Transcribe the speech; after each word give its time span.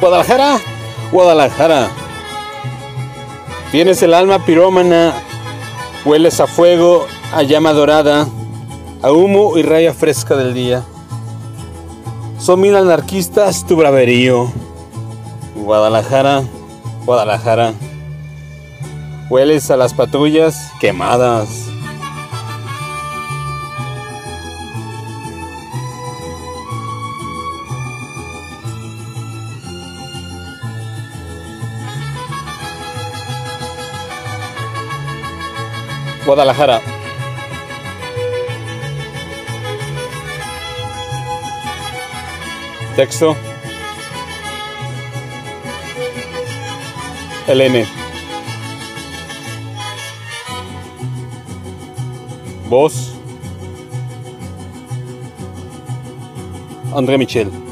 Guadalajara, 0.00 0.60
Guadalajara. 1.10 1.88
Tienes 3.72 4.00
el 4.02 4.14
alma 4.14 4.44
pirómana, 4.44 5.12
hueles 6.04 6.38
a 6.40 6.46
fuego, 6.46 7.06
a 7.34 7.42
llama 7.42 7.72
dorada, 7.72 8.28
a 9.02 9.10
humo 9.10 9.58
y 9.58 9.62
raya 9.62 9.92
fresca 9.92 10.36
del 10.36 10.54
día. 10.54 10.84
Son 12.38 12.60
mil 12.60 12.76
anarquistas 12.76 13.66
tu 13.66 13.74
braverío. 13.76 14.52
Guadalajara, 15.56 16.44
Guadalajara. 17.04 17.74
Hueles 19.28 19.68
a 19.70 19.76
las 19.76 19.94
patrullas 19.94 20.70
quemadas. 20.80 21.67
Guadalajara. 36.24 36.80
Texto. 42.96 43.36
LN. 47.46 47.86
Voz. 52.68 53.14
André 56.92 57.16
Michel. 57.16 57.67